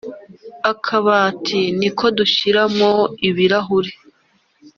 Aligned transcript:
akabati 0.71 1.61
niko 1.79 2.05
dushyirahomo 2.17 2.91
ibirahure 3.27 3.91